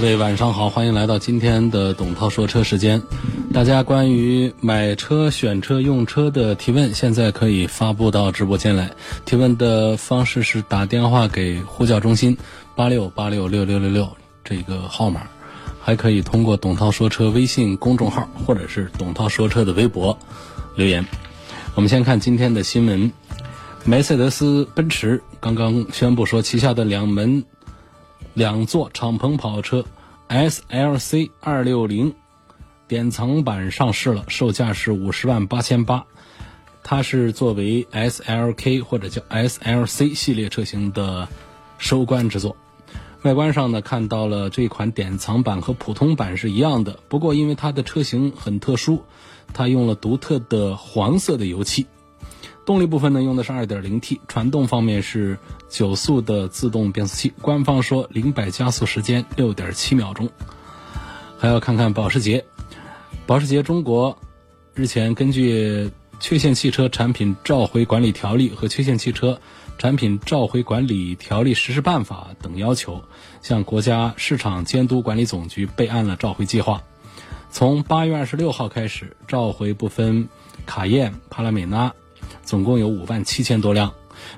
[0.00, 3.02] 各位晚上好，欢迎来到今天的董涛说车时间。
[3.52, 8.88] 大家关于买车、选车、用车的提问，现在可以发布到直播间来。
[9.24, 12.38] 提问的方式是打电话给呼叫中心
[12.76, 14.08] 八六八六六六六六
[14.44, 15.22] 这个号码，
[15.82, 20.16] 还可以通过董涛说车微信公众号或者是董涛说车的微博
[20.76, 21.04] 留言。
[21.74, 23.10] 我们先看今天的新闻：
[23.84, 27.44] 梅赛德斯奔驰刚刚宣布说，旗下的两门。
[28.38, 29.84] 两座敞篷跑车
[30.28, 32.14] SLC 二六零
[32.86, 36.04] 典藏版上市了，售价是五十万八千八。
[36.84, 41.28] 它是作为 SLK 或者叫 SLC 系列车型的
[41.78, 42.56] 收官之作。
[43.22, 49.02] 外观上呢，看到了这款典藏版和普通版是一样的，不过因为它的车型很特殊，
[49.52, 51.88] 它用了独特的黄色的油漆。
[52.68, 55.38] 动力部分呢，用的是 2.0T，传动方面是
[55.70, 57.32] 九速的自动变速器。
[57.40, 60.28] 官方说零百加速时间6.7秒钟。
[61.38, 62.44] 还要看看保时捷，
[63.24, 64.18] 保时捷中国
[64.74, 69.40] 日前根据缺陷汽车产品召回管理条例和缺陷汽车
[69.78, 73.02] 产品召回管理条例实施办法等要求，
[73.40, 76.82] 向国家市场监督管理总局备案了召回计划。
[77.50, 80.28] 从8月26号开始，召回部分
[80.66, 81.94] 卡宴、帕拉梅拉。
[82.48, 83.92] 总共有五万七千多辆。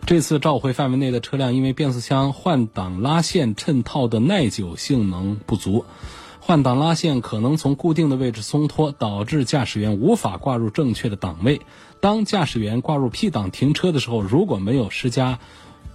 [0.04, 5.84] 这次召回范围内的车辆，因为变速箱换挡拉线衬套的耐久性能不足，
[6.40, 11.60] 换挡拉线可能从固定的位置松脱，导致驾驶员无法挂入正确的档位。
[12.00, 15.38] 当驾驶员挂入 P 档停车的时候，如果没有施加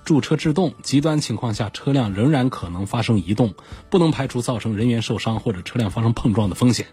[0.06, 3.54] 驻车制动，极端情况下车辆仍然可能发生移动，
[3.90, 6.88] 不能排除造成人员受伤或者车辆发生碰撞的风险，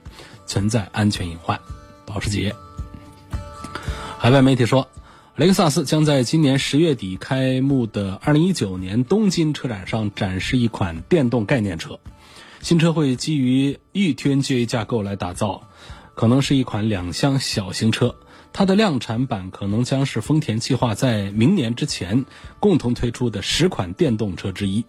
[0.47, 1.61] 存在安全隐患。
[2.05, 2.53] 保时捷。
[4.19, 4.89] 海外媒体说。
[5.35, 11.99] 雷克萨斯将在今年十月底开幕的二零一九年东京车展上展示一款电动概念车。
[12.61, 15.63] 新车会基于 e-TNGA 架构来打造，
[16.15, 18.15] 可能是一款两厢小型车。
[18.53, 22.27] 它的量产版可能将是丰田计划在明年之前
[22.61, 24.85] 共同推出的十款电动车之一。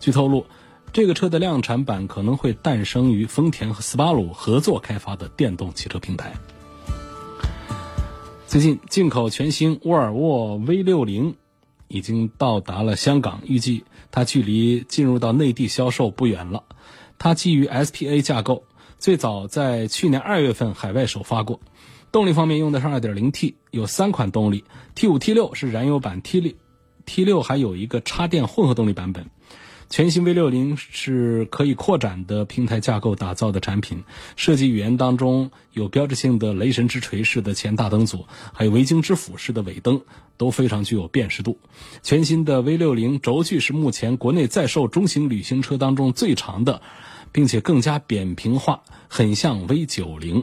[0.00, 0.44] 据透露，
[0.92, 6.34] 这个车的量产版可能会诞生于丰田和斯巴鲁合作开发的电动汽车平台。
[8.54, 11.34] 最近进口全新沃尔沃 V60
[11.88, 13.82] 已经到达了香港，预计
[14.12, 16.62] 它距离进入到内地销售不远了。
[17.18, 18.62] 它基于 SPA 架构，
[18.96, 21.58] 最早在去年二月份海外首发过。
[22.12, 24.62] 动力方面用的是 2.0T，有三款动力
[24.94, 29.28] ，T5、T6 是燃油版，T6T6 还有一个插电混合动力版本。
[29.90, 34.02] 全新 V60 是可以扩展的平台架构打造的产品，
[34.34, 40.00] 设计语言当中有标志性的雷神之锤式的前大灯组，还有维京之斧式的尾灯，
[40.36, 41.58] 都非常具有辨识度。
[42.02, 46.82] 全新的 V60 轴距是目前国内在售中型旅行车当中最长的，
[47.30, 50.42] 并且更加扁平化，很像 V90。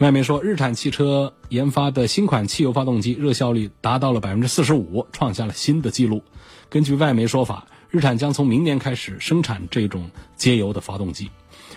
[0.00, 6.22] 外媒说，日产汽车研发的新款汽油发动机热效率达到了百分之四十五，创下了新的纪录。
[6.68, 7.66] 根据外媒说法。
[7.92, 11.30] 日产将从明年开始生产这种节油的发动机。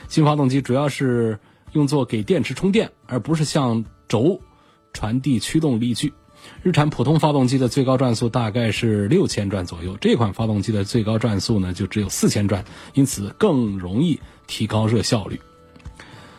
[0.08, 1.38] 新发动机主要是
[1.74, 4.40] 用作给电池充电，而不是向轴
[4.94, 6.14] 传递驱动力矩。
[6.64, 14.18] 日产普通发动机的最高转速大概是六千转左右，这款发动机的最高转速呢就只有四千转，因此更容易
[14.48, 15.38] 提高热效率。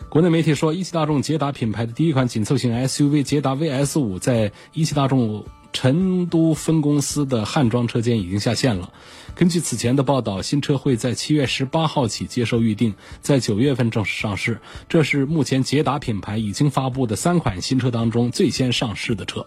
[0.08, 5.44] 国内媒体说，一汽大众捷达品牌的第一款紧凑型 SUV 捷达 VS 五在一汽大众
[5.76, 8.94] 成都分公司的汉装车间已经下线了。
[9.34, 14.58] 根据此前的报道，新车会在七月十八号起接受预定，在九月份正式上市。
[14.88, 19.46] 这是目前捷达品牌已经发布的三款新车当中最先上市的车。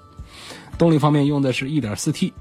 [0.78, 2.32] 动力方面用的是一点四 T，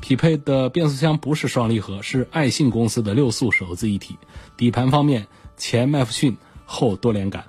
[0.00, 4.18] 匹配的变速箱不是双离合，是爱信公司的六速手自一体。
[4.56, 7.44] 底盘方面，前麦弗逊，后多连杆。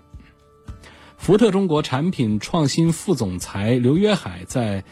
[1.17, 4.83] 福特中国产品创新副总裁刘约海在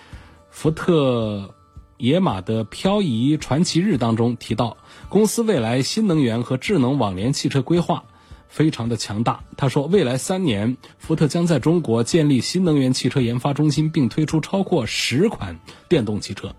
[0.52, 1.56] 福特。
[1.98, 4.76] 野马的漂移传奇日当中提到，
[5.08, 8.06] 公司未来新能源和智能网联汽车规划
[8.50, 9.44] 非常的强大。
[9.56, 16.56] 他说，未来三年，福特将在中国建立新能源汽车研发中心，并推出超过十款电动汽车。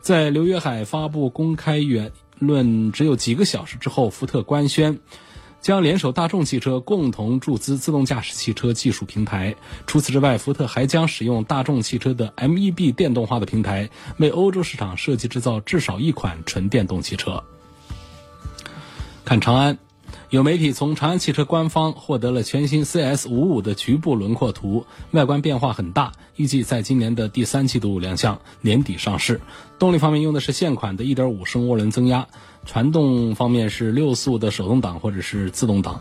[0.00, 5.00] 在刘约海发布公开言论只有几个小时之后，福特官宣，
[5.60, 9.54] 将联手大众汽车共同注资自动驾驶汽车技术平台。
[9.86, 17.42] 除此之外，福特还将使用大众汽车的 MEB 电动化的平台，为欧洲市场设计制造至少一款纯电动汽车。
[19.24, 19.78] 看长安。
[20.30, 29.40] 有媒体从长安汽车官方获得了全新 CS 五五的局部轮廓图，外观变化很大，预计在今年的第三季度亮相，年底上市。
[29.78, 32.28] 动力方面用的是现款的1.5升涡轮增压，
[32.64, 36.00] 传动方面是六速的手动挡或者是自动挡。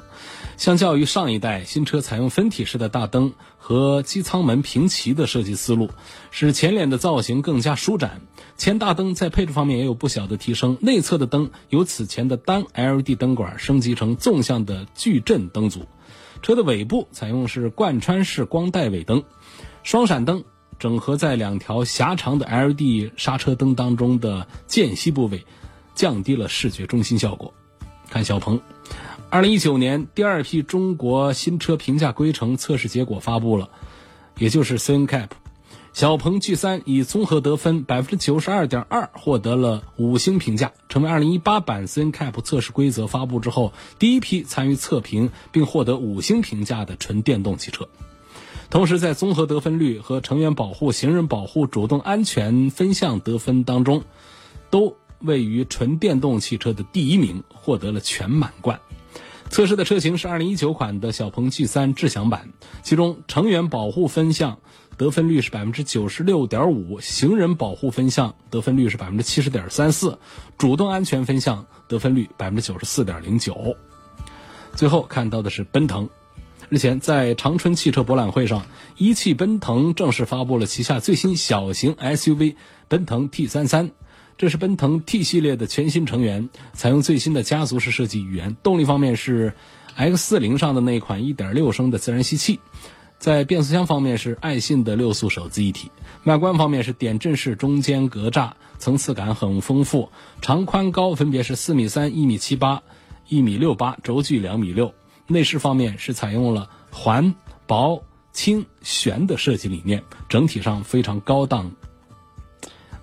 [0.58, 5.90] 相较于上一代新车采用分体式的大灯和机舱门平齐的设计思路，
[6.32, 8.22] 使前脸的造型更加舒展。
[8.58, 15.86] 前大灯在配置方面也有不小的提升，内侧的灯由此前的单 LED 灯管升级成纵向的矩阵灯组。
[16.42, 19.24] 车的尾部采用是贯穿式光带尾灯，
[19.84, 20.44] 双闪灯
[20.80, 25.46] 整合在两条狭长的 LED 刹车灯当中的间隙部位，
[25.98, 27.54] 降低了视觉中心效果。
[28.10, 28.62] 看小鹏。
[29.30, 33.70] 二零一九年第二批中国新车评价规程测试结果发布了，
[34.38, 35.28] 也就是 CNCAP，
[35.92, 47.90] 小鹏 G 三以综合得分百分之九十二点二获得了五星评价，成为二零一八版 CNCAP 测试规则发布之后第一批参与测评并获得五星评价的纯电动汽车。
[48.70, 54.04] 同时，在综合得分率和成员保护、行人保护、主动安全分项得分当中，
[54.70, 58.80] 都位于纯电动汽车的第一名，获得了全满贯。
[59.50, 62.52] 测试的车型是2019款的小鹏 G3 智享版，
[62.84, 64.60] 其中成员保护分项
[64.98, 70.20] 得分率是百分之九十六点五，行人保护分项得分率是百分之七十点三四，
[70.58, 73.78] 主动安全分项得分率百分之九十四点零九。
[74.76, 76.10] 最后看到的是奔腾，
[76.68, 78.66] 日前在长春汽车博览会上，
[78.98, 82.56] 一汽奔腾正式发布了旗下最新小型 SUV
[82.90, 83.92] 奔腾 T33。
[84.38, 88.56] 这是奔腾 T 系列的全新成员，采用最新的家族式设计语言。
[88.62, 89.54] 动力方面是
[89.98, 92.60] X40 上的那款1.6升的自然吸气，
[93.18, 95.92] 在变速箱方面是爱信的六速手自一体。
[96.26, 102.82] 外观方面是点阵式中间格栅，层次感很丰富，长宽高分别是4米3、1米7、8、
[103.30, 104.92] 1米6、8，轴距2米6。
[105.26, 107.34] 内饰方面是采用了环、
[107.66, 111.72] 薄、轻、悬的设计理念，整体上非常高档。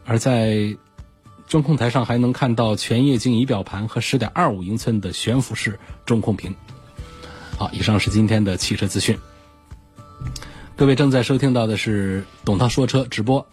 [0.05, 0.77] 而在
[1.47, 6.55] 中控台上还能看到全液晶仪表盘和十点二五英寸的悬浮式中控屏。
[7.57, 9.19] 好，以上是今天的汽车资讯。
[10.77, 13.47] 各位正在收听到的是董涛说车直播。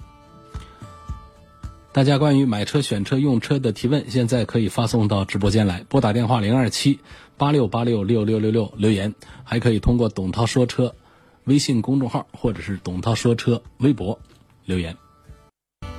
[1.92, 7.02] 大家关于买车、选车、用车的提问，现在可以发送到直播间来，拨打电话零二七
[7.38, 10.96] 八六八六六六六六留言，还可以通过董涛说车
[11.44, 14.18] 微信公众号或者是董涛说车微博
[14.66, 14.96] 留言。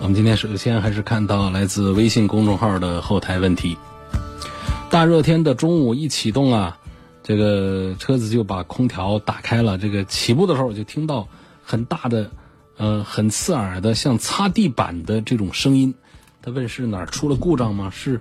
[0.02, 3.78] 我们今天首先还是看到来自微信公众号的后台问题。
[4.90, 6.76] 大热天的中午一启动啊，
[7.22, 9.78] 这个车子就把空调打开了。
[9.78, 11.28] 这个起步的时候我就听到
[11.62, 12.32] 很大的、
[12.78, 15.94] 呃很刺耳的像擦地板的这种声音。
[16.42, 17.88] 他问是哪儿出了故障吗？
[17.94, 18.20] 是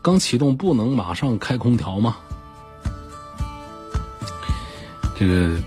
[0.00, 2.16] 刚启动不能马上开空调吗？
[5.14, 5.58] 这个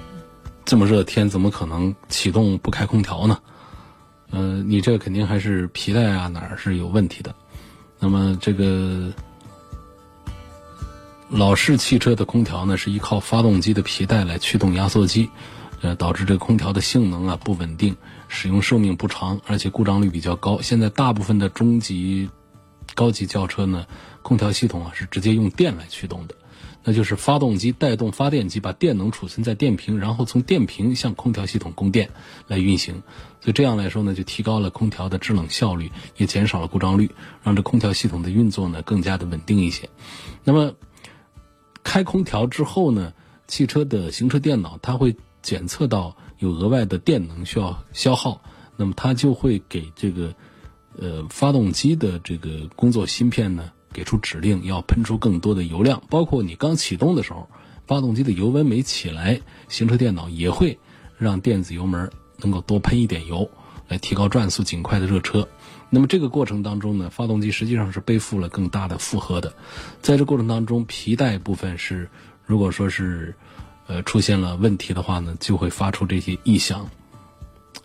[0.65, 3.37] 这么热天怎么可能启动不开空调呢？
[4.31, 7.35] 呃，你这肯定还是皮带啊哪儿是有问题的。
[7.99, 9.11] 那么这个
[11.29, 15.29] 老式汽车的空调呢，是依靠发动机的皮带来驱动压缩机，
[15.81, 17.95] 呃，导致这个空调的性能啊不稳定，
[18.27, 20.61] 使用寿命不长，而且故障率比较高。
[20.61, 22.29] 现在大部分的中级、
[22.95, 23.85] 高级轿车呢，
[24.21, 26.35] 空调系统啊是直接用电来驱动的。
[26.83, 32.09] 那就是发动机带动发电机，把电能储存在电瓶，然后从电瓶向空调系统供电
[32.47, 32.95] 来运行。
[33.39, 37.09] 所以这样来说呢，就提高了空调的制冷效率，也减少了故障率，
[37.43, 39.89] 让这空调系统的运作呢更加的稳定一些。
[40.43, 40.73] 那么
[41.83, 43.13] 开空调之后呢，
[43.47, 48.41] 汽车的行车电脑它会检测到有额外的电能需要消耗，
[48.75, 50.33] 那么它就会给这个
[50.97, 53.71] 呃发动机的这个工作芯片呢。
[53.93, 57.49] 给出指令要喷出更多的油量，包括你刚启动的时候，
[57.87, 60.79] 发动机的油温没起来，行车电脑也会
[61.17, 63.49] 让电子油门能够多喷一点油，
[63.87, 65.47] 来提高转速，尽快的热车。
[65.89, 69.53] 那么这个过程当中呢，发动机实际上是背负了更大的负荷的，
[70.01, 72.09] 在这过程当中，皮带部分是
[72.45, 73.35] 如果说是
[73.87, 76.89] 呃出现了问题的话呢，就会发出这些异响。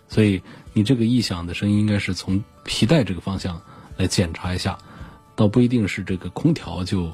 [0.07, 3.61] 所以你这个异响的声音应该是从皮带这个方向
[3.97, 4.77] 来检查一下。
[5.37, 7.13] 倒不一定是这个空调就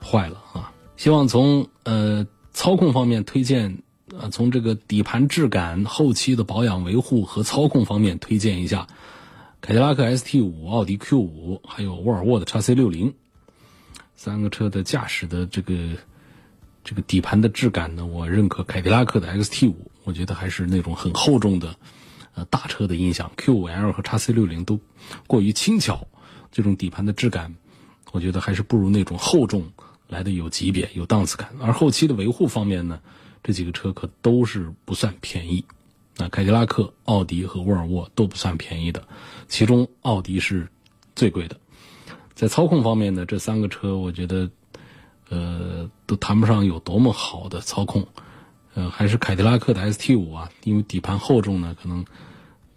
[0.00, 0.72] 坏了啊！
[0.96, 3.82] 希望从呃操控方面推荐，
[4.18, 8.86] 呃从这个底盘质感、后期的保养维护和操控方面推荐一下
[9.60, 13.14] 凯迪拉克 ST 五、奥迪 Q 五，还有沃尔沃的 x C 六零
[14.14, 15.74] 三个车的驾驶的这个
[16.84, 21.74] 这个底盘的质感呢，我认可凯迪拉克的 XT 五，我觉得还是那种很厚重的，
[22.34, 23.32] 呃，大车的音响。
[23.36, 24.78] Q5L 和 x C 六零都
[25.26, 26.06] 过于轻巧，
[26.50, 27.54] 这种底盘的质感，
[28.12, 29.70] 我觉得还是不如那种厚重
[30.08, 31.48] 来的有级别、有档次感。
[31.60, 33.00] 而后期的维护方面呢，
[33.42, 35.64] 这几个车可都是不算便宜。
[36.16, 39.06] 那凯迪拉克、奥迪和沃尔沃都不算便宜的，
[39.48, 40.68] 其中奥迪是
[41.14, 41.56] 最贵的。
[42.34, 44.50] 在操控方面呢，这三个车我觉得。
[45.28, 48.06] 呃，都谈不上有多么好的操控，
[48.74, 52.04] 呃，还是凯迪拉克的 ST 五啊，因为底盘厚重呢，可能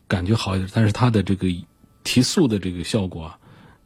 [0.07, 1.47] 感觉好一点，但是它的这个
[2.03, 3.38] 提速的这个效果啊，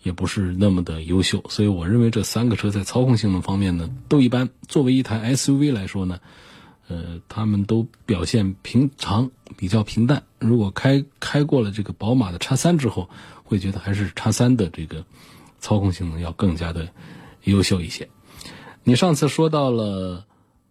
[0.04, 4.50] 也不是那么的优秀，所以我认为这三个车在操控性能方面呢，都一般。
[4.68, 6.20] 作为一台 SUV 来说呢，
[6.90, 10.22] 呃，他们都表现平常，比较平淡。
[10.40, 13.10] 如果开开过了这个宝马的叉三之后，
[13.44, 15.04] 会觉得还是叉三的这个
[15.60, 16.88] 操控性能要更加的
[17.46, 18.08] 优秀一些。
[18.84, 20.26] 你上次说到了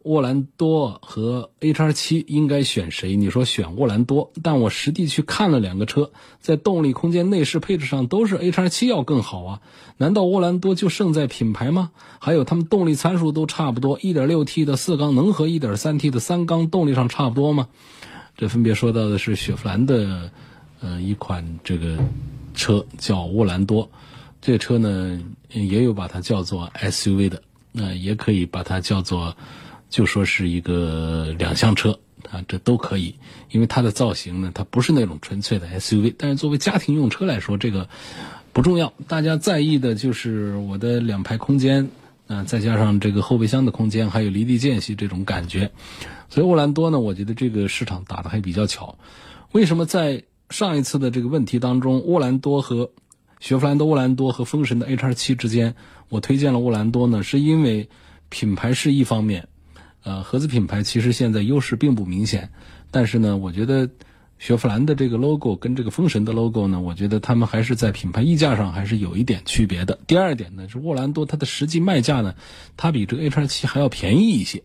[0.05, 3.17] 沃兰多和 H R 七应该选谁？
[3.17, 9.61] 你说选沃兰多，但我实地去看了两个车，在动力、空间、内饰配置上都是 H R 七要更好啊！
[9.97, 11.91] 难道沃兰多就胜在品牌吗？
[12.19, 17.69] 还有他们动力参数都差不多，1.6T 的四缸能和 1.3T 的三缸动力上差不多吗？
[18.37, 20.31] 这分别说到的是雪佛兰的
[20.81, 21.99] 呃一款这个
[22.55, 23.91] 车叫沃兰多，
[24.41, 25.21] 这车呢
[25.53, 27.43] 也有把它叫做 SUV 的。
[27.75, 29.35] 那也可以把它叫做，
[29.93, 31.97] 就说是一个两厢车
[32.31, 33.15] 啊，这都可以，
[33.51, 37.87] 因为它的造型呢，它不是那种纯粹的 SUV，但是作为家庭用车来说，这个
[38.55, 38.91] 不重要。
[39.07, 41.91] 大家在意的就是我的两排空间，
[42.27, 45.71] 啊，再加上这个后备箱的空间，还有离地间隙这种感觉。
[46.31, 48.97] 所以沃兰多呢，我觉得这个市场打的还比较巧。
[49.53, 52.91] 为什么在上一次的这个问题当中，沃兰多和
[53.41, 55.75] 雪佛兰的沃兰多和风神的 HR7 之间？
[56.09, 57.91] 我推荐了沃兰多呢，是因为
[58.31, 59.49] 品牌是一方面，
[60.03, 62.51] 呃，合资品牌其实现在优势并不明显，
[62.91, 63.89] 但是呢，我觉得
[64.39, 69.99] 雪佛兰的这个 logo 跟这个风神的 logo 呢，我觉得他们还是在品牌溢价上还是有一点区别的。
[70.07, 72.35] 第二点呢，是沃兰多它的实际卖价呢，
[72.77, 74.63] 它比这个 HR7 还要便宜一些，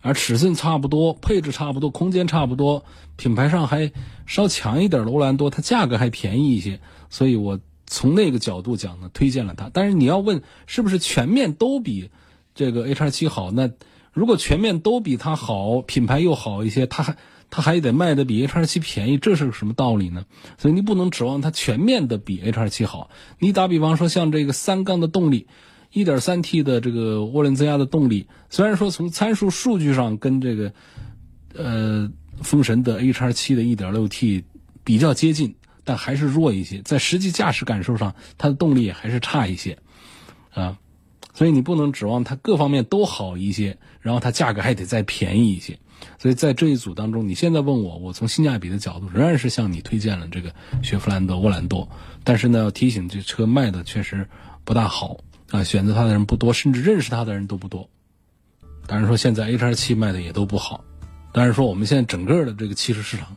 [0.00, 2.84] 而尺寸差不多，配置差不多，空间差不多，
[3.16, 3.92] 品牌上还
[4.26, 7.60] 稍强一点的沃兰多，它价格还便宜一些，所以我。
[7.92, 9.68] 从那个角度讲呢，推荐了它。
[9.72, 12.08] 但是你要问是不是全面都比
[12.54, 13.50] 这个 H R 七好？
[13.50, 13.68] 那
[14.12, 17.16] 如果全面都比它好，品牌又好一些，它还
[17.50, 20.24] 它还得卖的比 H R 七便宜，这是个什么道理呢？
[20.58, 23.10] 所以你不能指望它全面的比 H R 七好。
[23.38, 25.46] 你打比方说，像这个三缸的动力
[25.92, 30.72] ，1.3T 的这个涡轮增压的动力，虽然说从参数数据上跟这个
[31.54, 32.10] 呃
[32.42, 34.44] 风神的 H R 七的 1.6T
[34.84, 35.54] 比较接近。
[35.82, 39.78] 但还是弱一些，在实际驾驶感受上，它的动力还是差一些，
[40.52, 40.76] 啊，
[41.32, 45.78] 所以你不能指望它各方面都好一些，然后它价格还得再便宜一些。
[46.18, 51.88] 所以在这一组当中，你现在问我，我从性价比的角度，仍然是向你推荐了这个雪佛兰的沃兰多。
[52.24, 54.26] 但是呢，要提醒这车卖的确实
[54.64, 55.18] 不大好
[55.50, 57.88] 啊，选择它的人不多，甚至认识它的人都不多。
[58.86, 60.82] 当然说现在 H R 七卖的也都不好，
[61.32, 63.36] 但是说我们现在整个的这个汽车市场，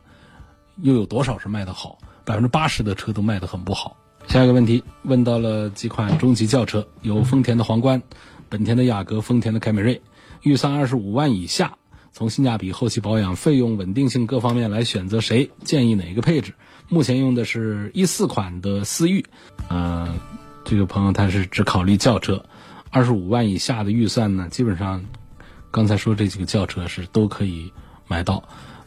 [0.82, 1.98] 又有多少是卖的好？
[2.24, 3.96] 百分之八十的车都卖得很不好。
[4.26, 8.02] 下一个问题问到了几款中级轿车，有丰田的皇冠、
[8.48, 10.02] 本田的雅阁、丰田的凯美瑞，
[10.42, 11.78] 预算二十五万以下，
[12.12, 15.50] 从性价比、后期保养、费用、稳定性各方面来选择谁？
[15.62, 16.54] 建议哪个配置？
[16.88, 19.24] 目前用的是一四款的思域，
[19.68, 20.14] 呃，
[20.64, 22.44] 这个朋友他是只考虑轿车，
[22.90, 25.04] 二十五万以下的预算呢，基本上
[25.70, 27.72] 刚才说这几个轿车是都可以
[28.08, 28.42] 买到。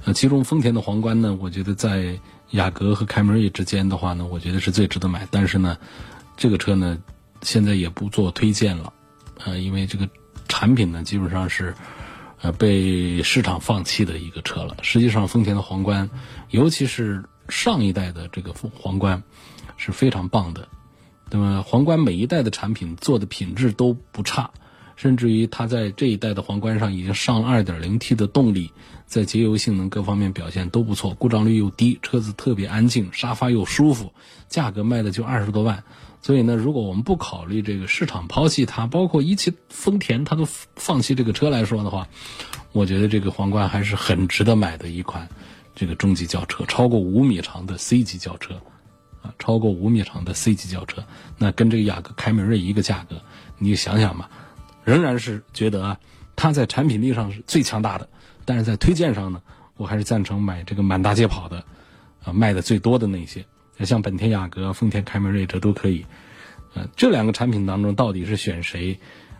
[0.05, 2.19] 呃，其中丰田的皇冠呢，我觉得在
[2.51, 5.27] 雅阁和凯美瑞之间的话呢，我觉得是最值得买。
[5.29, 5.77] 但是呢，
[6.35, 6.97] 这个车呢，
[7.41, 8.93] 现在也不做推荐了，
[9.43, 10.07] 呃，因为这个
[10.47, 11.73] 产品呢，基本上是
[12.41, 14.77] 呃被市场放弃的一个车了。
[14.81, 16.09] 实际上，丰田的皇冠，
[16.49, 19.21] 尤其是上一代的这个皇冠，
[19.75, 20.67] 是非常棒的。
[21.29, 24.51] 那么，皇冠每一代的产品做的品质都不差。
[24.95, 28.71] 甚至于它在这一代的皇冠上已经上了 2.0T 的动力，
[29.07, 34.13] 在节油性能各方面表现都不错，故障率又低，车子特别安静，沙发又舒服，
[34.47, 35.83] 价格卖的就二十多万。
[36.21, 40.45] 所以呢，如果我们不考虑这个市场抛弃它，包括一汽丰田它都
[40.75, 42.07] 放弃这个车来说的话，
[42.73, 45.29] 我觉得这个皇冠还是很值得买的一款
[45.73, 48.55] 这个中级轿车，超过五米长的 C 级轿车，
[49.21, 51.01] 啊，超过五米长的 C 级轿车，
[51.37, 53.21] 那跟这个雅阁、凯美瑞一个价格，
[53.57, 54.29] 你想想吧。
[54.83, 55.97] 仍然是觉得啊，
[56.35, 58.09] 它在产品力上是最强大的，
[58.47, 59.41] 但是在推荐上呢，
[59.75, 61.65] 我还是赞成买这个满大街跑的，
[62.23, 63.45] 啊，卖的最多的那些，
[63.83, 66.05] 像本田雅阁、丰田凯美瑞这都可以。
[66.73, 68.97] 呃，这两个产品当中到底是选谁，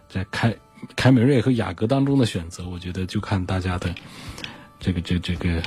[0.10, 0.54] 在凯
[0.98, 3.96] 凯美瑞和雅阁当中的选择，我觉得就看大家的
[4.78, 5.64] 这个这这个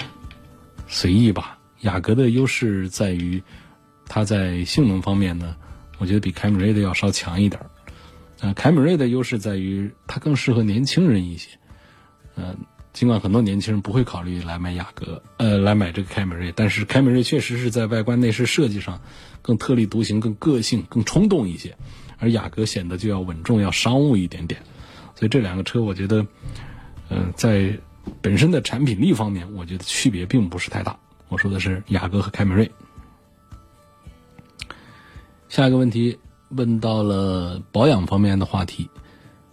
[0.87, 1.59] 随意吧。
[1.81, 3.43] 雅阁的优势在于
[4.05, 5.57] 它在性能方面呢，
[5.97, 7.71] 我觉得比凯美瑞的要稍强一点儿。
[8.41, 11.49] 呃，凯美瑞的优势在于它更适合年轻人一些。
[12.37, 12.57] 嗯，
[12.93, 19.01] 尽管很多年轻人不会考虑来买雅阁，呃，来买这个凯美瑞，但是凯美瑞确实是在外观内饰设计上
[19.43, 21.77] 更特立独行、更个性、更冲动一些，
[22.19, 24.63] 而雅阁显得就要稳重、要商务一点点。
[25.15, 26.27] 所以这两个车，我觉得，
[27.09, 27.79] 呃，在
[28.21, 30.99] 本身的产品力方面，我觉得区别并不是太大。
[31.29, 32.71] 我说的是雅阁和凯美瑞。
[35.49, 36.19] 下一个问题
[36.49, 38.91] 问到了保养方面的话题，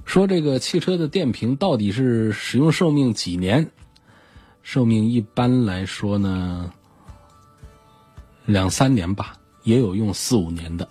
[0.08, 3.70] 说这个汽车的电瓶到底是使用寿命几年？
[4.64, 6.72] 寿命一般来说呢，
[8.46, 10.88] 两三年吧，也有用四五年的。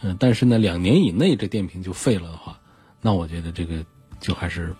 [0.00, 2.60] 嗯，但是呢，两年以内这电瓶就废了的话。
[3.02, 3.84] 那我觉得这个
[4.20, 4.72] 就还是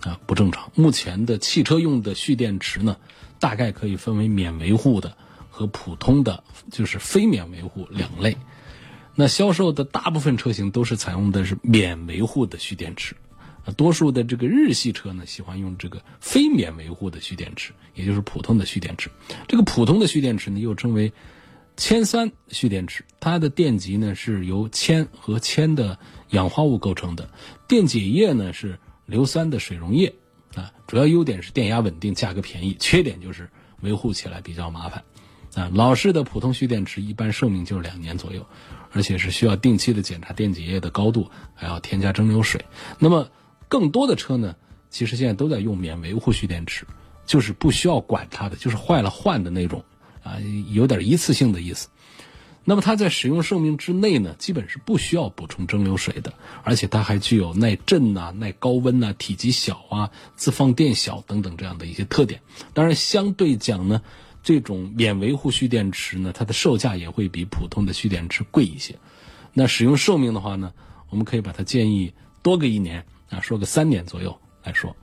[0.00, 0.72] 啊不正常。
[0.74, 2.96] 目前的汽车用的蓄电池呢，
[3.38, 5.14] 大概可以分为免维护的
[5.50, 8.38] 和普通的，就是非免维护两类。
[9.14, 13.14] 那销售的大部分车型都是采用的是免维护的蓄电池，
[13.64, 19.10] 啊，多数的这个日系车呢喜欢用这个非免维护的蓄电池，也就是普通的蓄电池。
[19.46, 21.12] 这个普通的蓄电池呢又称为
[21.76, 25.98] 铅酸蓄电池，它的电极呢是由铅和铅的
[26.30, 27.30] 氧化物构成的。
[27.68, 30.14] 电解液呢是硫酸的水溶液，
[30.54, 33.50] 啊，主要优点是电压稳定、价格便宜，缺点就是
[33.80, 35.04] 维护起来比较麻烦，
[35.54, 38.46] 啊，老式的普通蓄电池一般寿命就是两年左右，
[38.92, 42.64] 而且是需要定期的检查电解液的高度，还要添加蒸馏水。
[42.98, 43.28] 那么
[43.68, 44.54] 更多的车呢，
[44.90, 46.86] 其实现在都在用免维护蓄电池，
[47.26, 49.82] 就是不需要管它的，就是坏了换的那种，
[50.22, 50.36] 啊，
[50.70, 51.88] 有点一次性的意思。
[52.64, 56.32] 那么它在使用寿命之内呢，基本是不需要补充蒸馏水的，
[56.62, 62.40] 而且它还具有耐震呐、耐高温呐、体积小啊、自放电小等等这样的一些特点。
[62.72, 64.00] 当然，相对讲呢，
[64.42, 68.94] 这种免维护蓄电池呢，它的售价也会比普通的蓄电池贵一些。
[69.52, 70.72] 那使用寿命的话呢，
[71.10, 74.94] 我们可以把它建议多个一年啊，说个三年左右来说。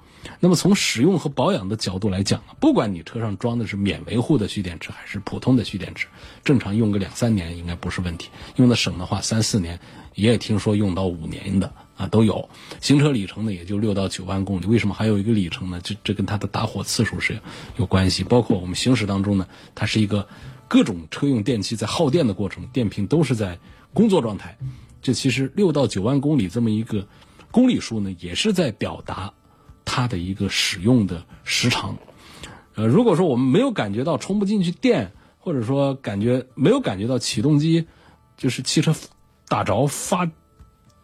[0.41, 6.08] 那么从使用和保养的角度来讲呢，不管你车上装的是免维护的蓄电池还是普通的蓄电池，
[6.43, 8.29] 正常用个两三年应该不是问题。
[8.58, 9.79] 用的省的话，三四年，
[10.15, 12.49] 也听说用到五年的啊都有。
[12.82, 15.79] 行车里程呢也就六到九万公里，为什么还有一个里程呢？
[15.84, 17.39] 这这跟它的打火次数是
[17.77, 18.23] 有关系。
[18.23, 20.27] 包括我们行驶当中呢，它是一个
[20.67, 23.58] 各种车用电器在耗电的过程，电瓶都是在
[23.93, 24.58] 工作状态。
[25.01, 27.08] 这其实六到九万公里这么一个
[27.51, 29.34] 公里数呢，也是在表达。
[29.91, 31.97] 它的一个使用的时长，
[32.75, 37.88] 呃，如果说我们没有感觉到充不进去电，或者说感觉没有感觉到启动机
[38.38, 38.93] 就是汽车
[39.47, 40.30] 打着发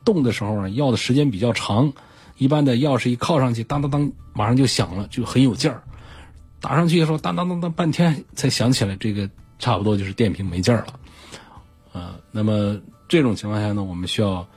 [0.03, 1.91] 动的时候呢，要的时间比较长，
[2.37, 5.81] 一般的钥匙一靠上去，当当当，马上就响了，就很有劲儿。
[6.61, 10.99] 打上去的时候，当当当当，半天才响起来，这个差不多就是电瓶没劲儿了。
[11.91, 14.47] 呃，那么这种情况下呢，我们需要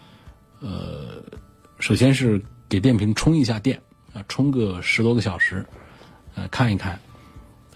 [0.60, 1.22] 呃，
[1.78, 3.80] 首先是给电瓶充一下电。
[4.14, 5.66] 啊充个十多个小时，
[6.34, 6.98] 呃，看一看，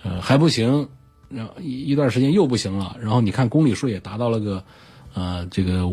[0.02, 0.88] 呃，还不行，
[1.28, 4.64] 然后一一段时间又不行了，然后你看公里数也达到了个，
[5.14, 5.86] 呃，这个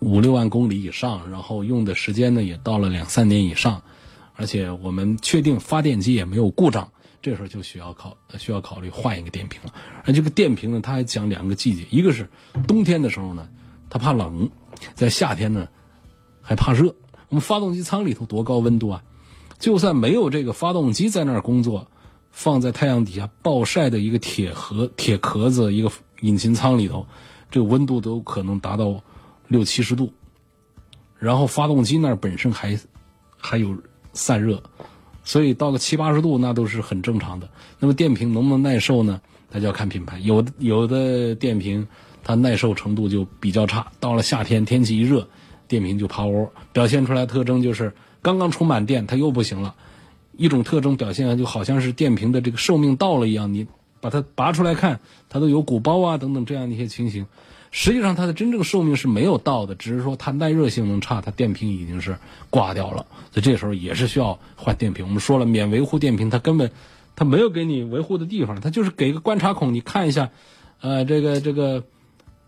[0.00, 3.82] 五六万公里以上，然后用的时间呢也到了两三年以上，
[4.34, 9.72] 而且我们确定发电机也没有故障，这时候就需要考需要考虑换一个电瓶了。
[10.04, 12.28] 而这个电瓶呢，它还讲两个季节，一个是
[12.68, 13.48] 冬天的时候呢，
[13.88, 14.50] 它怕冷，
[14.94, 15.68] 在夏天呢
[16.42, 16.94] 还怕热。
[17.28, 19.02] 我们发动机舱里头多高温度啊？
[19.58, 21.86] 就算没有这个发动机在那儿工作，
[22.30, 25.90] 放在太阳底下暴晒的一个铁盒、铁壳子，一个
[26.20, 27.06] 引擎舱里头，
[27.50, 29.02] 这个温度都可能达到
[29.48, 30.12] 六七十度。
[31.18, 32.78] 然后发动机那儿本身还
[33.38, 33.74] 还有
[34.12, 34.62] 散热，
[35.24, 37.48] 所以到个七八十度那都是很正常的。
[37.78, 39.18] 那么电瓶能不能耐受呢？
[39.50, 41.86] 那就要看品牌，有的有的电瓶
[42.22, 45.26] 它耐受程度就比较差，到了夏天天气一热，
[45.66, 47.90] 电瓶就趴窝，表现出来特征就是。
[48.26, 49.76] 刚刚充满电，它又不行了。
[50.36, 53.68] 一种特征表现就好像是电瓶的这个寿命到了一样，你
[54.00, 57.24] 把它拔出来看，它都有鼓包啊等等这样的一些情形。
[57.70, 62.16] 实际上它的真正寿命是没有到的，只是说它耐热性能差，它电瓶已经是
[62.50, 63.06] 挂掉了。
[63.30, 65.06] 所以这时候也是需要换电瓶。
[65.06, 66.72] 我们说了，免维护电瓶它根本
[67.14, 70.30] 它没有给你维护的地方，它就是给个观察孔，你看一下，
[70.80, 71.84] 呃，这个这个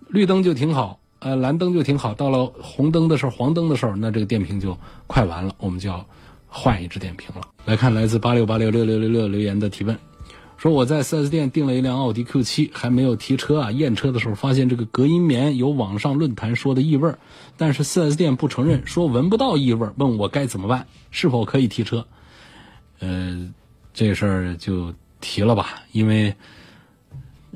[0.09, 0.99] 绿灯就挺好。
[1.20, 4.76] 呃，蓝灯就挺好，到了红灯的时候、黄灯的时候，那这个电瓶就
[5.07, 6.04] 快完了，我们就要
[6.46, 7.42] 换一只电瓶了。
[7.64, 9.98] 来看来自八六八六六六六六留言的提问，
[10.57, 17.12] 说我在 4S 店订了一辆奥迪 Q7，还没有提车啊，验车的时候发现这个隔音棉有网上论坛说的异味，
[17.57, 22.07] 但是 4S 店不承认，说闻不到异味，问我该怎么办，是否可以提车？
[23.00, 23.52] 呃，
[23.92, 26.35] 这事儿就提了吧，因为，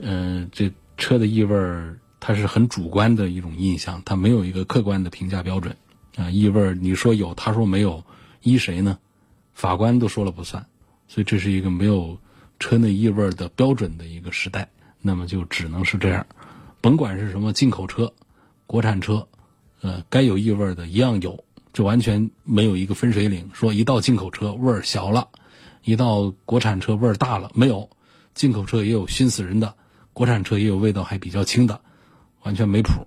[0.01, 1.57] 呃，这车的异味
[2.23, 5.77] 它是很主观的一种印象，它没有一个客观的评价标准
[6.17, 6.31] 啊。
[6.31, 8.05] 异味你说有，他说没有，
[8.43, 8.99] 依谁呢？
[9.53, 10.65] 法官都说了不算，
[11.09, 12.17] 所以这是一个没有。
[12.59, 14.69] 车内异味的标准的一个时代，
[15.01, 16.25] 那么就只能是这样，
[16.81, 18.13] 甭管是什么进口车、
[18.69, 19.27] 国产车，
[19.81, 25.27] 呃，该有异味的一样有，这完全没有一个分水岭，说一到进口车味儿小了，
[25.83, 27.91] 一到国产车味儿大了，没有，
[28.33, 29.75] 进口车也有熏死人的，
[30.13, 31.81] 国产车也有味道还比较轻的，
[32.43, 33.07] 完全没谱。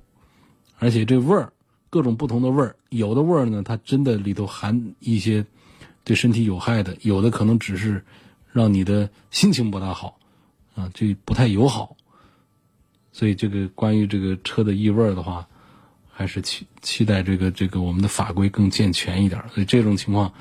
[0.80, 1.52] 而且这味儿，
[1.90, 5.46] 各种不同的味儿，有的味儿呢，它真的里头含一些
[6.04, 8.04] 对身体有害的，有的可能只是。
[8.56, 10.18] 让你的心情不大好，
[10.76, 11.98] 啊，这不太友好，
[13.12, 15.46] 所以这个关于这个车的异味的话，
[16.10, 19.44] 还是期期待这个这个我们的法规更健全一点。
[19.54, 20.34] 所以这种情况，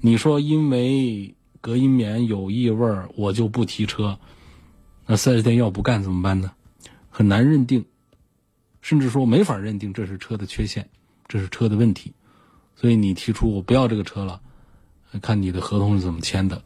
[0.00, 4.18] 你说因为隔音棉有异味我就不提车，
[5.06, 6.50] 那四 S 店要不干怎么办呢？
[7.08, 7.84] 很难认定，
[8.80, 10.88] 甚至说没法认定这是车的缺陷，
[11.28, 12.12] 这是车的问题。
[12.76, 14.40] 所以你提出我不要这个车了，
[15.20, 16.62] 看你的合同是怎么签的。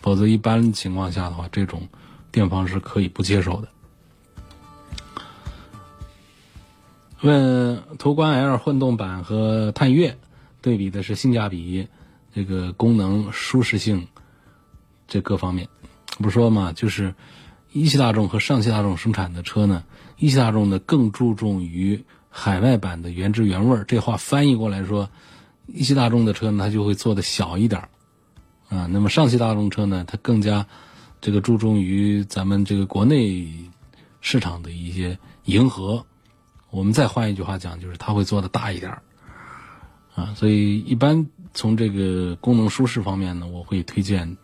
[0.00, 1.88] 否则，一般情况下的话，这种
[2.30, 3.68] 店方是可以不接受的。
[7.22, 10.18] 问途观 L 混动版和探岳
[10.60, 11.88] 对比的是性价比、
[12.34, 14.06] 这个功能、舒适性
[15.08, 15.66] 这各方面，
[16.18, 17.14] 不说嘛，就是
[17.74, 19.82] 一汽大众和上汽大众生产的车呢，
[20.16, 23.84] 一汽大众呢更注重于海外版的原汁原味儿。
[23.84, 25.10] 这话翻译过来说，
[25.66, 27.88] 一汽大众的车呢，它就会做的小一点儿。
[28.68, 30.68] 啊，那么上汽大众车呢，它更加
[31.20, 33.48] 这个注重于咱们这个国内
[34.20, 36.06] 市场的一些迎合。
[36.70, 39.02] 我们再换一句话讲，就是它会做的大一点儿
[40.14, 40.32] 啊。
[40.36, 44.36] 所以一般从这个功能舒适方面呢，我会推荐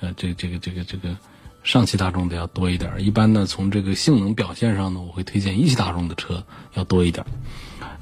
[0.00, 1.16] 呃这这个这个这个
[1.62, 2.92] 上汽大众的要多一点。
[2.98, 6.44] 一般呢，从这个性能表现上呢，我会推荐一汽大众的车
[6.74, 7.24] 要多一点。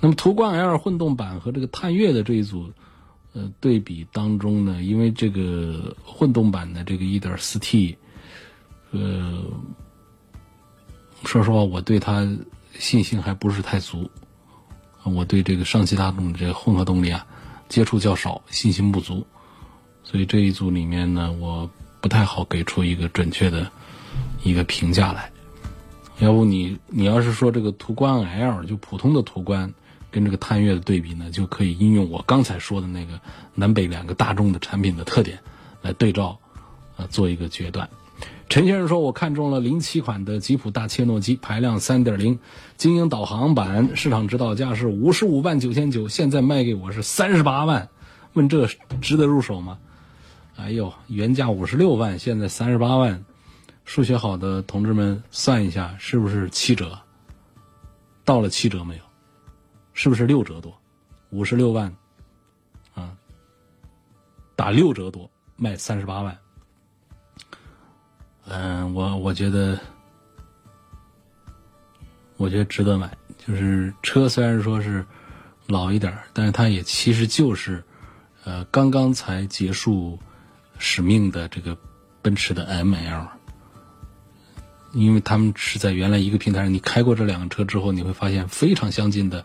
[0.01, 2.73] 那么途观 L 混动版和这个探岳的这一组。
[3.33, 7.95] 呃，对比当中呢，因为这个混动版的这个 1.4T，
[8.91, 9.45] 呃，
[11.25, 12.29] 说实话，我对它
[12.77, 14.11] 信心还不是太足。
[15.05, 17.25] 我对这个上汽大众的这个混合动力啊，
[17.69, 19.25] 接触较少，信心不足。
[20.03, 23.71] 所以这一组里面呢，我不太好给出一个准确的
[24.43, 25.31] 一个评价来。
[26.19, 29.75] 要不你你要是说这个途观 L，就普通的途观。
[30.13, 33.21] 跟这个探岳的对比呢，就可以应用我刚才说的那个
[33.55, 35.39] 南北两个大众的产品的特点
[35.83, 36.41] 来对照，
[36.97, 37.89] 呃，做一个决断。
[38.49, 42.41] 陈先生说，我看中了零七款的吉普大切诺基，排量三点零，
[42.77, 47.89] 精英导航版，市场指导价是五十五万九千九，现在卖给我是三十八万，
[48.33, 48.67] 问这
[49.01, 49.79] 值得入手吗？
[50.61, 53.25] 哎呦，原价五十六万，现在三十八万，
[53.87, 56.99] 数学好的同志们算一下，是不是七折？
[58.25, 59.03] 到了七折没有？
[59.95, 60.73] 是不是六折多？
[61.31, 61.93] 五十六万，
[62.95, 63.17] 啊，
[64.55, 66.39] 打六折多卖三十八万。
[68.47, 69.79] 嗯，我我觉得，
[72.37, 73.17] 我觉得值得买。
[73.39, 75.05] 就是车虽然说是
[75.67, 77.83] 老一点但是它也其实就是，
[78.45, 80.19] 呃，刚刚才结束
[80.81, 81.79] 使命的这个
[82.21, 83.29] 奔驰的 ML，
[84.93, 89.45] 因为他们是在原来一个平台上，你开过这两个车之后，你会发现非常相近的。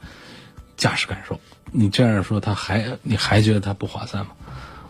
[0.77, 1.39] 驾驶感受，
[1.71, 4.33] 你这样说，他还你还觉得它不划算吗？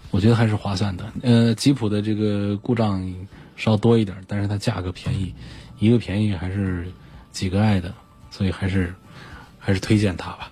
[0.10, 1.06] 我觉得还是划算的。
[1.22, 3.14] 呃，吉普的这个故障
[3.56, 5.36] 稍多一点，但是它价格便宜，
[5.78, 6.92] 一个便宜还是
[7.32, 7.94] 几个爱的，
[8.32, 8.96] 所以还是
[9.60, 10.50] 还是推荐它吧，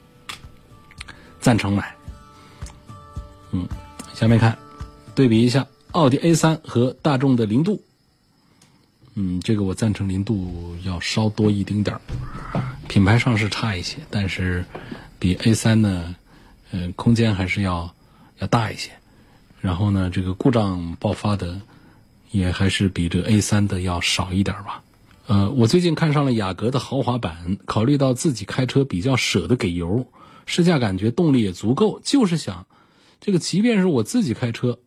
[1.39, 1.95] 赞成买。
[3.49, 3.67] 嗯，
[4.13, 4.55] 下面看，
[5.15, 7.81] 对比一下奥迪 A 三和大众的零度。
[9.15, 12.01] 嗯，这个我赞成零度要稍多一丁点儿，
[12.87, 14.63] 品牌上是差一些，但是。
[15.19, 16.15] 比 A 三呢，
[16.71, 17.95] 嗯，空间还是要
[18.39, 18.91] 要大一些，
[19.61, 21.61] 然后呢，这个故障爆发的
[22.31, 24.83] 也还是比这 A 三的要少一点吧。
[25.27, 30.05] 呃，我最近看上了雅阁的豪华版，考虑到自己开车比较舍得给油，
[30.45, 32.67] 试驾感觉动力也足够，就是想
[33.21, 34.77] 这个即便是我自己开车，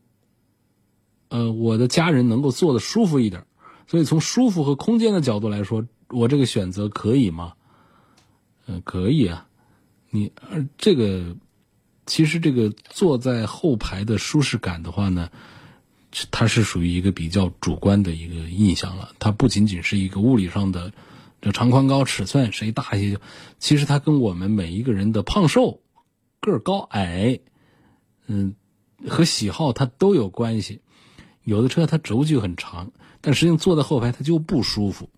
[1.28, 3.44] 呃，我的家人能够坐的舒服一点，
[3.86, 7.54] 所以从舒服和空间的角度来说，我这个选择可以吗？
[8.66, 9.46] 嗯，可以啊。
[10.10, 11.36] 你呃，这个
[12.06, 15.30] 其实这个坐在后排的舒适感的话呢，
[16.30, 19.10] 它是属于一个比较主观的一个印象了。
[19.18, 20.92] 它不仅仅是一个物理上的
[21.40, 23.18] 这长宽高尺寸谁大一些，
[23.58, 25.80] 其实它跟我们每一个人的胖瘦、
[26.40, 27.40] 个儿高矮，
[28.26, 28.54] 嗯，
[29.08, 30.80] 和喜好它都有关系。
[31.46, 35.08] 有的车它轴距很长，但实际上坐在后排它就不舒服。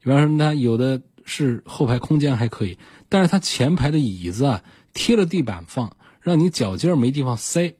[0.00, 7.74] 比方说，它有的是后排空间还可以，但是它前排的椅子啊贴了地板放，让你脚尖没地方塞。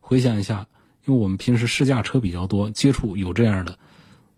[0.00, 0.66] 回想一下，
[1.06, 3.78] 因为我们平时试驾车比较多，接触有这样的，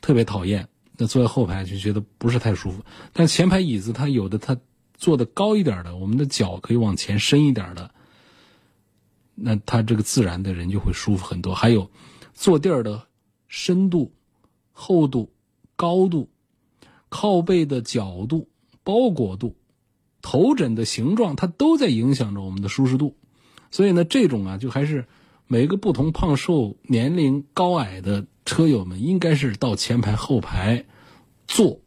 [0.00, 0.68] 特别讨厌。
[0.96, 2.84] 那坐在后排就觉得不是太舒服。
[3.12, 4.56] 但前排椅子它有的它
[4.94, 7.90] 坐的高一点的，我们的脚可以往前伸一点的，
[9.34, 11.52] 那它这个自然的人就会舒服很多。
[11.52, 11.90] 还有。
[12.36, 13.06] 坐垫的
[13.48, 14.12] 深度、
[14.70, 15.32] 厚度、
[15.74, 16.28] 高度、
[17.08, 18.46] 靠背的角度、
[18.84, 19.56] 包裹度、
[20.20, 23.16] 头枕的形状，它都在影响着我们的舒适度。
[23.70, 25.06] 所以呢，这种啊，就还是
[25.46, 30.84] 每个不同胖瘦、年龄高矮的车友们，应该是到前排、后排
[31.48, 31.80] 坐，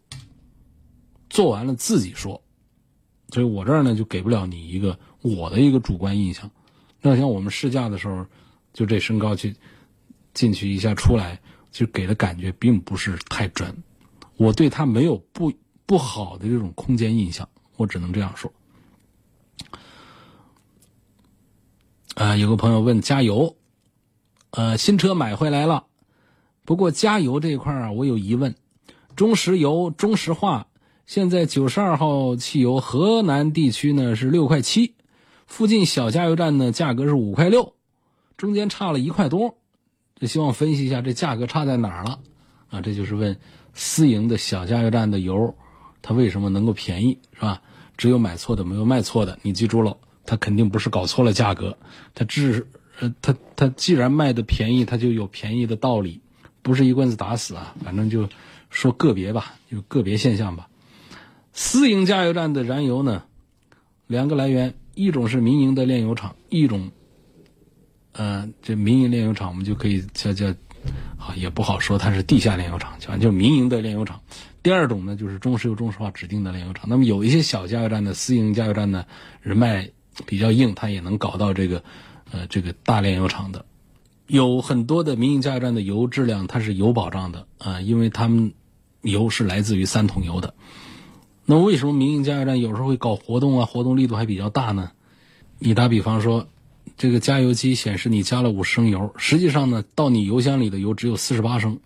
[1.30, 2.42] 坐完了自己说。
[3.30, 6.50] 所以我这儿呢，就给不了你一个我的一个主观印象。
[7.02, 8.26] 那像我们试驾的时候，
[8.74, 9.56] 就这身高去。
[10.34, 11.40] 进去一下出来，
[11.72, 13.76] 就给的感觉并不是太准。
[14.38, 15.52] 我对它没有不
[15.86, 18.52] 不好的这种空间印象，我只能这样说。
[22.16, 23.56] 啊，有个朋友问加油，
[24.52, 25.86] 呃，新车买回来了，
[26.66, 28.56] 不过加油这一块啊，我有疑问。
[29.16, 30.68] 中石油、中石化
[31.06, 34.96] 现在九十二号汽油河南地区呢是六块七，
[35.48, 37.74] 附近小加油站呢价格是五块六，
[38.38, 39.58] 中间差了一块多。
[40.20, 42.20] 就希望分析一下这价格差在哪儿了，
[42.70, 43.38] 啊，这就是问
[43.74, 45.56] 私营的小加油站的油，
[46.02, 47.62] 它为什么能够便宜，是吧？
[47.98, 49.40] 只有买错的，没有卖错的。
[49.42, 51.78] 你记住了，它肯定不是搞错了价格，
[52.14, 52.68] 它只
[53.00, 56.20] 呃，它它既然卖的便宜，它就有便宜的道理，
[56.62, 57.74] 不是一棍子打死啊。
[57.84, 58.28] 反正就
[58.70, 60.68] 说个别吧，就个别现象吧。
[61.54, 63.24] 私营加油站的燃油呢，
[64.08, 66.92] 两个来源，一种是民营的炼油厂，一种。
[68.22, 70.54] 嗯，这民营炼油厂我们就可以叫叫，
[71.18, 74.20] 好也不好说它是地下炼油厂，反正就民营的炼油厂。
[74.62, 76.90] 第二种呢，就是中石油、中石化指定的炼油厂。
[76.90, 79.06] 那么有一些小加油站的私营加油站呢，
[79.42, 79.92] 人脉
[80.26, 81.82] 比较硬，它也能搞到这个，
[82.30, 83.64] 呃，这个大炼油厂的。
[84.28, 88.52] 有很多的民营加油站的油质量它是有保障的啊，因为他们
[89.02, 90.56] 油是来自于三桶油的。
[91.46, 93.66] 那为什么民营加油站有时候会搞活动啊？
[93.66, 94.92] 活动力度还比较大呢？
[95.58, 96.50] 你打比方说。
[97.00, 101.80] 这个加油机显示你加了五升油，实际上呢，到你油箱里的油只有四十八升，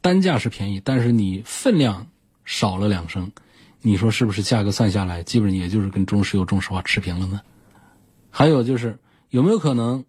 [0.00, 2.06] 单价是便宜，但是你分量
[2.46, 3.30] 少了两升，
[3.82, 7.42] 你说是不是价格算下来，基本也就是跟中石油、中石化持平了呢？
[8.30, 10.02] 还有就是有没有可能，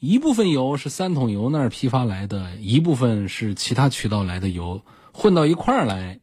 [0.00, 6.18] 一部分油是三桶油那儿批发来的，一部分是其他渠道来的油混到一块儿来？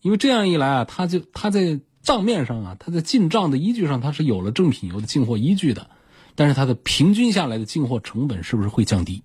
[0.00, 5.90] 因为这样一来啊，它就它在账面上啊，它在进账的依据上，它是有了正品油的进货依据的。
[6.34, 9.22] 但是它的平均下来的进货成本是不是会降低？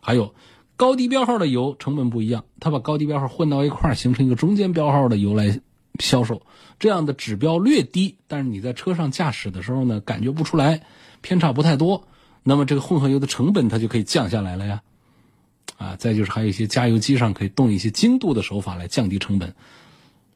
[0.00, 0.34] 还有
[0.76, 5.60] 高低标号的油成本不一样，它把高低标号混到一块儿，形成一个中间标号的油来
[6.00, 6.42] 销售，
[6.78, 10.82] 这样的指标略低，但是你在车上驾驶的时候呢，感觉不出来，
[11.20, 12.08] 偏差不太多，
[12.42, 14.82] 那么这个混合油的成本它就可以降下来了呀。
[15.76, 19.48] 啊，再就是还有一些加油机上可以动一些精度的手法来降低成本，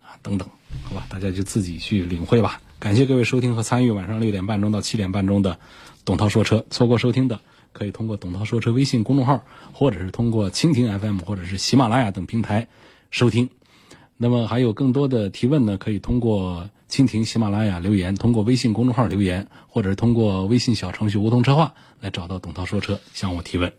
[0.01, 0.49] 啊，等等，
[0.83, 2.61] 好吧，大家就自己去领会吧。
[2.81, 5.59] 感谢各位收听和参与晚上六点半钟到七点半钟的
[6.05, 6.65] 董涛说车。
[6.71, 7.41] 错过收听的，
[7.73, 12.69] 可以通过董涛说车微信公众号，或者是通过蜻蜓 FM 或者是喜马拉雅等平台
[13.11, 13.51] 收听。
[14.17, 23.73] 那么还有更多的提问呢，可以通过蜻蜓、喜马拉雅留言，通过微信公众号留言，或者是通过微信小程序梧桐车话来找到董涛说车向我提问。